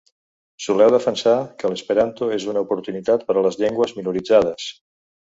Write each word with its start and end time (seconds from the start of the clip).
Soleu 0.67 0.91
defensar 0.93 1.33
que 1.59 1.69
l’esperanto 1.73 2.29
és 2.37 2.47
una 2.53 2.63
oportunitat 2.65 3.25
per 3.27 3.35
a 3.35 3.43
les 3.49 3.59
llengües 3.65 3.93
minoritzades. 3.99 4.71